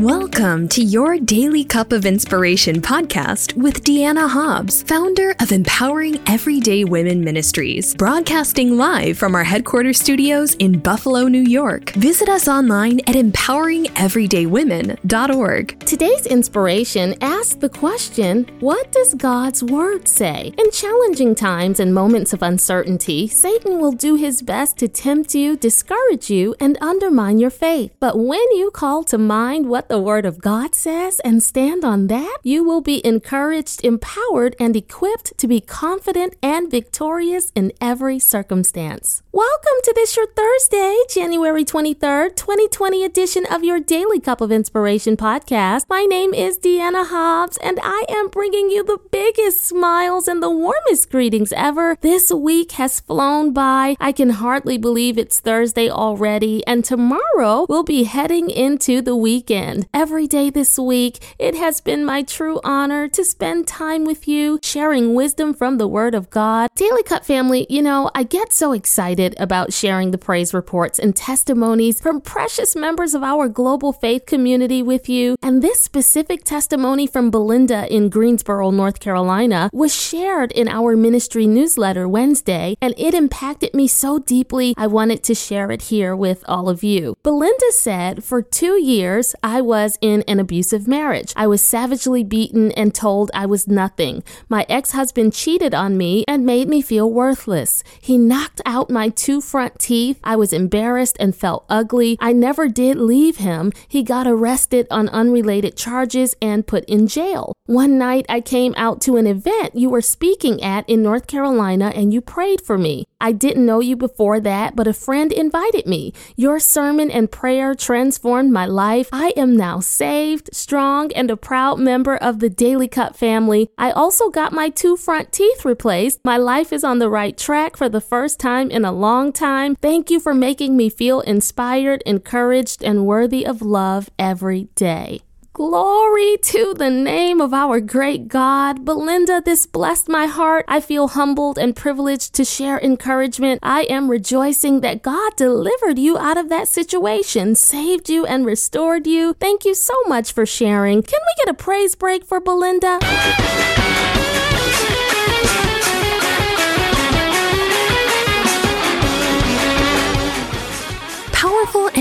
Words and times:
Welcome 0.00 0.66
to 0.70 0.82
your 0.82 1.18
Daily 1.18 1.62
Cup 1.62 1.92
of 1.92 2.04
Inspiration 2.04 2.82
podcast 2.82 3.56
with 3.56 3.84
Deanna 3.84 4.28
Hobbs, 4.28 4.82
founder 4.82 5.36
of 5.40 5.52
Empowering 5.52 6.20
Everyday 6.26 6.82
Women 6.82 7.22
Ministries, 7.22 7.94
broadcasting 7.94 8.76
live 8.76 9.16
from 9.16 9.36
our 9.36 9.44
headquarters 9.44 10.00
studios 10.00 10.54
in 10.54 10.80
Buffalo, 10.80 11.28
New 11.28 11.44
York. 11.44 11.90
Visit 11.90 12.28
us 12.28 12.48
online 12.48 12.98
at 13.06 13.14
empoweringeverydaywomen.org. 13.14 15.86
Today's 15.86 16.26
inspiration 16.26 17.14
asks 17.20 17.54
the 17.54 17.68
question 17.68 18.50
What 18.58 18.90
does 18.90 19.14
God's 19.14 19.62
Word 19.62 20.08
say? 20.08 20.52
In 20.58 20.72
challenging 20.72 21.36
times 21.36 21.78
and 21.78 21.94
moments 21.94 22.32
of 22.32 22.42
uncertainty, 22.42 23.28
Satan 23.28 23.78
will 23.78 23.92
do 23.92 24.16
his 24.16 24.42
best 24.42 24.76
to 24.78 24.88
tempt 24.88 25.36
you, 25.36 25.56
discourage 25.56 26.30
you, 26.30 26.56
and 26.58 26.76
undermine 26.80 27.38
your 27.38 27.50
faith. 27.50 27.94
But 28.00 28.18
when 28.18 28.42
you 28.56 28.72
call 28.72 29.04
to 29.04 29.18
mind 29.18 29.68
what 29.68 29.83
the 29.88 29.98
Word 29.98 30.24
of 30.24 30.40
God 30.40 30.74
says 30.74 31.20
and 31.20 31.42
stand 31.42 31.84
on 31.84 32.06
that, 32.06 32.38
you 32.42 32.64
will 32.64 32.80
be 32.80 33.04
encouraged, 33.06 33.84
empowered, 33.84 34.56
and 34.58 34.76
equipped 34.76 35.36
to 35.38 35.46
be 35.46 35.60
confident 35.60 36.34
and 36.42 36.70
victorious 36.70 37.52
in 37.54 37.72
every 37.80 38.18
circumstance. 38.18 39.22
Welcome 39.32 39.78
to 39.82 39.92
this 39.94 40.16
your 40.16 40.26
Thursday, 40.28 40.96
January 41.10 41.64
23rd, 41.64 42.36
2020 42.36 43.04
edition 43.04 43.44
of 43.50 43.64
your 43.64 43.80
Daily 43.80 44.20
Cup 44.20 44.40
of 44.40 44.52
Inspiration 44.52 45.16
podcast. 45.16 45.84
My 45.88 46.04
name 46.04 46.32
is 46.32 46.58
Deanna 46.58 47.06
Hobbs, 47.06 47.58
and 47.58 47.78
I 47.82 48.04
am 48.08 48.28
bringing 48.28 48.70
you 48.70 48.84
the 48.84 49.00
biggest 49.10 49.62
smiles 49.62 50.28
and 50.28 50.42
the 50.42 50.50
warmest 50.50 51.10
greetings 51.10 51.52
ever. 51.52 51.98
This 52.00 52.32
week 52.32 52.72
has 52.72 53.00
flown 53.00 53.52
by. 53.52 53.96
I 54.00 54.12
can 54.12 54.30
hardly 54.30 54.78
believe 54.78 55.18
it's 55.18 55.40
Thursday 55.40 55.90
already, 55.90 56.64
and 56.66 56.84
tomorrow 56.84 57.66
we'll 57.68 57.82
be 57.82 58.04
heading 58.04 58.48
into 58.50 59.02
the 59.02 59.16
weekend. 59.16 59.73
Every 59.92 60.26
day 60.26 60.50
this 60.50 60.78
week, 60.78 61.18
it 61.38 61.54
has 61.54 61.80
been 61.80 62.04
my 62.04 62.22
true 62.22 62.60
honor 62.62 63.08
to 63.08 63.24
spend 63.24 63.66
time 63.66 64.04
with 64.04 64.28
you, 64.28 64.58
sharing 64.62 65.14
wisdom 65.14 65.54
from 65.54 65.78
the 65.78 65.88
Word 65.88 66.14
of 66.14 66.30
God. 66.30 66.70
Daily 66.74 67.02
Cup 67.02 67.24
family, 67.24 67.66
you 67.68 67.82
know, 67.82 68.10
I 68.14 68.22
get 68.22 68.52
so 68.52 68.72
excited 68.72 69.34
about 69.38 69.72
sharing 69.72 70.10
the 70.10 70.18
praise 70.18 70.52
reports 70.54 70.98
and 70.98 71.14
testimonies 71.14 72.00
from 72.00 72.20
precious 72.20 72.76
members 72.76 73.14
of 73.14 73.22
our 73.22 73.48
global 73.48 73.92
faith 73.92 74.26
community 74.26 74.82
with 74.82 75.08
you. 75.08 75.36
And 75.42 75.62
this 75.62 75.82
specific 75.82 76.44
testimony 76.44 77.06
from 77.06 77.30
Belinda 77.30 77.92
in 77.92 78.08
Greensboro, 78.08 78.70
North 78.70 79.00
Carolina, 79.00 79.70
was 79.72 79.94
shared 79.94 80.52
in 80.52 80.68
our 80.68 80.96
ministry 80.96 81.46
newsletter 81.46 82.08
Wednesday, 82.08 82.76
and 82.80 82.94
it 82.96 83.14
impacted 83.14 83.74
me 83.74 83.88
so 83.88 84.18
deeply, 84.18 84.74
I 84.76 84.86
wanted 84.86 85.22
to 85.24 85.34
share 85.34 85.70
it 85.70 85.82
here 85.82 86.14
with 86.14 86.44
all 86.46 86.68
of 86.68 86.82
you. 86.82 87.16
Belinda 87.22 87.72
said, 87.72 88.24
For 88.24 88.42
two 88.42 88.80
years, 88.80 89.34
I 89.42 89.60
was 89.64 89.98
in 90.00 90.22
an 90.28 90.38
abusive 90.38 90.86
marriage. 90.86 91.32
I 91.36 91.46
was 91.46 91.62
savagely 91.62 92.22
beaten 92.22 92.70
and 92.72 92.94
told 92.94 93.30
I 93.34 93.46
was 93.46 93.66
nothing. 93.66 94.22
My 94.48 94.66
ex 94.68 94.92
husband 94.92 95.32
cheated 95.32 95.74
on 95.74 95.96
me 95.96 96.24
and 96.28 96.46
made 96.46 96.68
me 96.68 96.82
feel 96.82 97.10
worthless. 97.10 97.82
He 98.00 98.18
knocked 98.18 98.60
out 98.66 98.90
my 98.90 99.08
two 99.08 99.40
front 99.40 99.78
teeth. 99.78 100.20
I 100.22 100.36
was 100.36 100.52
embarrassed 100.52 101.16
and 101.18 101.34
felt 101.34 101.64
ugly. 101.68 102.16
I 102.20 102.32
never 102.32 102.68
did 102.68 102.96
leave 102.96 103.38
him. 103.38 103.72
He 103.88 104.02
got 104.02 104.26
arrested 104.26 104.86
on 104.90 105.08
unrelated 105.08 105.76
charges 105.76 106.34
and 106.40 106.66
put 106.66 106.84
in 106.84 107.06
jail. 107.06 107.54
One 107.66 107.96
night 107.98 108.26
I 108.28 108.40
came 108.42 108.74
out 108.76 109.00
to 109.02 109.16
an 109.16 109.26
event 109.26 109.74
you 109.74 109.88
were 109.88 110.02
speaking 110.02 110.62
at 110.62 110.88
in 110.88 111.02
North 111.02 111.26
Carolina 111.26 111.92
and 111.94 112.12
you 112.12 112.20
prayed 112.20 112.60
for 112.60 112.76
me. 112.76 113.06
I 113.20 113.32
didn't 113.32 113.64
know 113.64 113.80
you 113.80 113.96
before 113.96 114.38
that, 114.40 114.76
but 114.76 114.86
a 114.86 114.92
friend 114.92 115.32
invited 115.32 115.86
me. 115.86 116.12
Your 116.36 116.60
sermon 116.60 117.10
and 117.10 117.32
prayer 117.32 117.74
transformed 117.74 118.52
my 118.52 118.66
life. 118.66 119.08
I 119.12 119.32
am 119.34 119.53
now 119.54 119.80
saved, 119.80 120.50
strong, 120.52 121.12
and 121.12 121.30
a 121.30 121.36
proud 121.36 121.78
member 121.78 122.16
of 122.16 122.40
the 122.40 122.50
Daily 122.50 122.88
Cup 122.88 123.16
family. 123.16 123.70
I 123.78 123.90
also 123.90 124.30
got 124.30 124.52
my 124.52 124.68
two 124.68 124.96
front 124.96 125.32
teeth 125.32 125.64
replaced. 125.64 126.20
My 126.24 126.36
life 126.36 126.72
is 126.72 126.84
on 126.84 126.98
the 126.98 127.10
right 127.10 127.36
track 127.36 127.76
for 127.76 127.88
the 127.88 128.00
first 128.00 128.38
time 128.38 128.70
in 128.70 128.84
a 128.84 128.92
long 128.92 129.32
time. 129.32 129.74
Thank 129.76 130.10
you 130.10 130.20
for 130.20 130.34
making 130.34 130.76
me 130.76 130.88
feel 130.88 131.20
inspired, 131.20 132.02
encouraged, 132.06 132.84
and 132.84 133.06
worthy 133.06 133.44
of 133.44 133.62
love 133.62 134.10
every 134.18 134.68
day. 134.74 135.23
Glory 135.54 136.36
to 136.38 136.74
the 136.74 136.90
name 136.90 137.40
of 137.40 137.54
our 137.54 137.78
great 137.78 138.26
God. 138.26 138.84
Belinda, 138.84 139.40
this 139.40 139.66
blessed 139.66 140.08
my 140.08 140.26
heart. 140.26 140.64
I 140.66 140.80
feel 140.80 141.06
humbled 141.06 141.58
and 141.58 141.76
privileged 141.76 142.34
to 142.34 142.44
share 142.44 142.80
encouragement. 142.80 143.60
I 143.62 143.82
am 143.82 144.10
rejoicing 144.10 144.80
that 144.80 145.02
God 145.02 145.36
delivered 145.36 145.96
you 145.96 146.18
out 146.18 146.36
of 146.36 146.48
that 146.48 146.66
situation, 146.66 147.54
saved 147.54 148.10
you, 148.10 148.26
and 148.26 148.44
restored 148.44 149.06
you. 149.06 149.34
Thank 149.34 149.64
you 149.64 149.74
so 149.74 149.94
much 150.08 150.32
for 150.32 150.44
sharing. 150.44 151.04
Can 151.04 151.20
we 151.22 151.44
get 151.44 151.54
a 151.54 151.56
praise 151.56 151.94
break 151.94 152.24
for 152.24 152.40
Belinda? 152.40 152.98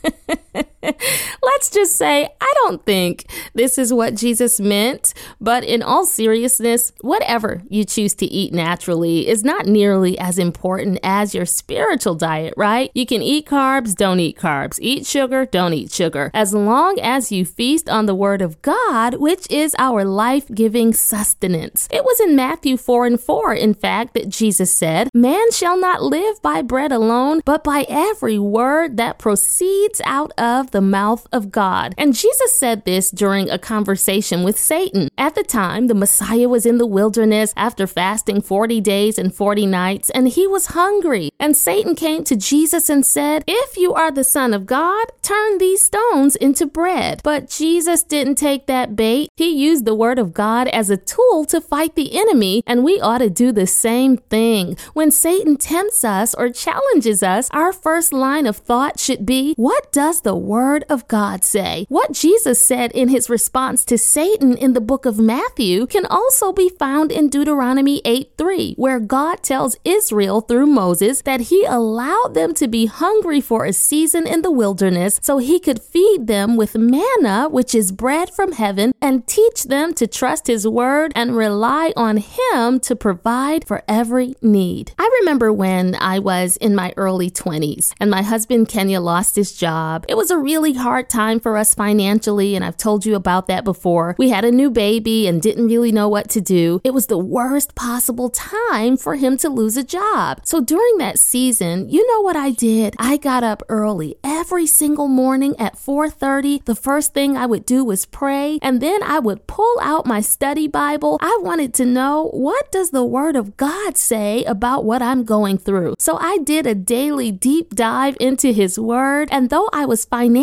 let's 1.42 1.70
just 1.70 1.96
say 1.96 2.28
I 2.40 2.52
don't 2.62 2.84
think 2.84 3.26
this 3.54 3.78
is 3.78 3.92
what 3.92 4.14
Jesus 4.14 4.60
meant, 4.60 5.14
but 5.40 5.64
in 5.64 5.82
all 5.82 6.06
seriousness, 6.06 6.92
whatever 7.00 7.62
you 7.68 7.84
choose 7.84 8.14
to 8.14 8.26
eat 8.26 8.52
naturally 8.52 9.28
is 9.28 9.44
not 9.44 9.66
nearly 9.66 10.18
as 10.18 10.38
important 10.38 10.98
as 11.02 11.34
your 11.34 11.46
spiritual 11.46 12.14
diet, 12.14 12.54
right? 12.56 12.90
You 12.94 13.06
can 13.06 13.22
eat 13.22 13.46
carbs, 13.46 13.94
don't 13.94 14.20
eat 14.20 14.38
carbs, 14.38 14.78
eat 14.80 15.06
sugar, 15.06 15.46
don't 15.46 15.74
eat 15.74 15.92
sugar, 15.92 16.30
as 16.32 16.54
long 16.54 16.98
as 17.00 17.32
you 17.32 17.44
feast 17.44 17.88
on 17.88 18.06
the 18.06 18.14
Word 18.14 18.42
of 18.42 18.62
God, 18.62 19.14
which 19.14 19.50
is 19.50 19.74
our 19.78 20.04
life 20.04 20.46
giving 20.54 20.92
sustenance. 20.94 21.88
It 21.90 22.04
was 22.04 22.20
in 22.20 22.36
Matthew 22.36 22.76
4 22.76 23.06
and 23.06 23.20
4, 23.20 23.54
in 23.54 23.74
fact, 23.74 24.14
that 24.14 24.28
Jesus 24.28 24.72
said, 24.72 25.08
Man 25.12 25.50
shall 25.50 25.78
not 25.78 26.02
live 26.02 26.40
by 26.42 26.62
bread 26.62 26.92
alone, 26.92 27.40
but 27.44 27.64
by 27.64 27.84
every 27.88 28.38
word 28.38 28.68
word 28.78 28.96
that 28.96 29.18
proceeds 29.18 30.00
out 30.04 30.32
of 30.38 30.67
the 30.70 30.80
mouth 30.80 31.26
of 31.32 31.50
God. 31.50 31.94
And 31.96 32.14
Jesus 32.14 32.58
said 32.58 32.84
this 32.84 33.10
during 33.10 33.50
a 33.50 33.58
conversation 33.58 34.42
with 34.42 34.58
Satan. 34.58 35.08
At 35.16 35.34
the 35.34 35.42
time, 35.42 35.86
the 35.86 35.94
Messiah 35.94 36.48
was 36.48 36.66
in 36.66 36.78
the 36.78 36.86
wilderness 36.86 37.52
after 37.56 37.86
fasting 37.86 38.42
40 38.42 38.80
days 38.80 39.18
and 39.18 39.34
40 39.34 39.66
nights, 39.66 40.10
and 40.10 40.28
he 40.28 40.46
was 40.46 40.66
hungry. 40.66 41.30
And 41.40 41.56
Satan 41.56 41.94
came 41.94 42.24
to 42.24 42.36
Jesus 42.36 42.88
and 42.88 43.04
said, 43.04 43.44
If 43.46 43.76
you 43.76 43.94
are 43.94 44.10
the 44.10 44.24
Son 44.24 44.52
of 44.52 44.66
God, 44.66 45.06
turn 45.22 45.58
these 45.58 45.84
stones 45.84 46.36
into 46.36 46.66
bread. 46.66 47.20
But 47.24 47.48
Jesus 47.48 48.02
didn't 48.02 48.36
take 48.36 48.66
that 48.66 48.96
bait. 48.96 49.30
He 49.36 49.50
used 49.50 49.84
the 49.84 49.94
word 49.94 50.18
of 50.18 50.34
God 50.34 50.68
as 50.68 50.90
a 50.90 50.96
tool 50.96 51.44
to 51.46 51.60
fight 51.60 51.94
the 51.94 52.16
enemy, 52.18 52.62
and 52.66 52.84
we 52.84 53.00
ought 53.00 53.18
to 53.18 53.30
do 53.30 53.52
the 53.52 53.66
same 53.66 54.16
thing. 54.16 54.76
When 54.92 55.10
Satan 55.10 55.56
tempts 55.56 56.04
us 56.04 56.34
or 56.34 56.50
challenges 56.50 57.22
us, 57.22 57.48
our 57.52 57.72
first 57.72 58.12
line 58.12 58.46
of 58.46 58.56
thought 58.56 58.98
should 58.98 59.24
be 59.24 59.54
what 59.56 59.92
does 59.92 60.22
the 60.22 60.34
Word 60.34 60.57
of 60.88 61.06
God 61.08 61.44
say? 61.44 61.86
What 61.88 62.12
Jesus 62.12 62.60
said 62.60 62.90
in 62.92 63.08
his 63.08 63.30
response 63.30 63.84
to 63.84 63.96
Satan 63.96 64.56
in 64.56 64.72
the 64.72 64.80
book 64.80 65.06
of 65.06 65.18
Matthew 65.18 65.86
can 65.86 66.04
also 66.06 66.52
be 66.52 66.68
found 66.68 67.12
in 67.12 67.28
Deuteronomy 67.28 68.00
8 68.04 68.32
3, 68.36 68.74
where 68.74 69.00
God 69.00 69.42
tells 69.42 69.76
Israel 69.84 70.40
through 70.40 70.66
Moses 70.66 71.22
that 71.22 71.42
he 71.42 71.64
allowed 71.64 72.34
them 72.34 72.54
to 72.54 72.66
be 72.66 72.86
hungry 72.86 73.40
for 73.40 73.64
a 73.64 73.72
season 73.72 74.26
in 74.26 74.42
the 74.42 74.50
wilderness 74.50 75.20
so 75.22 75.38
he 75.38 75.60
could 75.60 75.80
feed 75.80 76.26
them 76.26 76.56
with 76.56 76.74
manna, 76.74 77.48
which 77.48 77.74
is 77.74 77.92
bread 77.92 78.30
from 78.30 78.52
heaven, 78.52 78.92
and 79.00 79.26
teach 79.26 79.64
them 79.64 79.94
to 79.94 80.06
trust 80.06 80.46
his 80.46 80.66
word 80.66 81.12
and 81.14 81.36
rely 81.36 81.92
on 81.96 82.16
him 82.16 82.80
to 82.80 82.96
provide 82.96 83.66
for 83.66 83.82
every 83.86 84.34
need. 84.42 84.92
I 84.98 85.08
remember 85.20 85.52
when 85.52 85.94
I 86.00 86.18
was 86.18 86.56
in 86.56 86.74
my 86.74 86.92
early 86.96 87.30
20s 87.30 87.92
and 88.00 88.10
my 88.10 88.22
husband 88.22 88.68
Kenya 88.68 89.00
lost 89.00 89.36
his 89.36 89.52
job. 89.52 90.04
It 90.08 90.16
was 90.16 90.30
a 90.30 90.38
really 90.48 90.72
hard 90.72 91.10
time 91.10 91.38
for 91.38 91.58
us 91.58 91.74
financially, 91.74 92.56
and 92.56 92.64
I've 92.64 92.78
told 92.78 93.04
you 93.04 93.14
about 93.14 93.48
that 93.48 93.64
before. 93.64 94.16
We 94.16 94.30
had 94.30 94.46
a 94.46 94.50
new 94.50 94.70
baby 94.70 95.26
and 95.26 95.42
didn't 95.42 95.66
really 95.66 95.92
know 95.92 96.08
what 96.08 96.30
to 96.30 96.40
do. 96.40 96.80
It 96.84 96.94
was 96.94 97.08
the 97.08 97.18
worst 97.18 97.74
possible 97.74 98.30
time 98.30 98.96
for 98.96 99.16
him 99.16 99.36
to 99.38 99.50
lose 99.50 99.76
a 99.76 99.84
job. 99.84 100.40
So 100.44 100.62
during 100.62 100.96
that 100.98 101.18
season, 101.18 101.90
you 101.90 102.02
know 102.10 102.22
what 102.22 102.34
I 102.34 102.50
did? 102.52 102.94
I 102.98 103.18
got 103.18 103.44
up 103.44 103.62
early 103.68 104.16
every 104.24 104.66
single 104.66 105.06
morning 105.06 105.54
at 105.58 105.76
4:30. 105.76 106.62
The 106.64 106.74
first 106.74 107.12
thing 107.12 107.36
I 107.36 107.44
would 107.44 107.66
do 107.66 107.84
was 107.84 108.06
pray, 108.06 108.58
and 108.62 108.80
then 108.80 109.02
I 109.02 109.18
would 109.18 109.46
pull 109.46 109.76
out 109.82 110.06
my 110.06 110.22
study 110.22 110.66
Bible. 110.66 111.18
I 111.20 111.38
wanted 111.42 111.74
to 111.74 111.84
know 111.84 112.30
what 112.32 112.72
does 112.72 112.88
the 112.88 113.04
word 113.04 113.36
of 113.36 113.58
God 113.58 113.98
say 113.98 114.44
about 114.44 114.86
what 114.86 115.02
I'm 115.02 115.24
going 115.24 115.58
through. 115.58 115.96
So 115.98 116.16
I 116.16 116.38
did 116.38 116.66
a 116.66 116.74
daily 116.74 117.30
deep 117.32 117.74
dive 117.74 118.16
into 118.18 118.52
His 118.52 118.78
Word, 118.78 119.28
and 119.30 119.50
though 119.50 119.68
I 119.74 119.84
was 119.84 120.06
financially 120.06 120.37